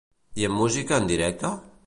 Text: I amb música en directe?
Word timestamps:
I 0.43 0.47
amb 0.47 0.61
música 0.61 0.99
en 1.03 1.07
directe? 1.13 1.55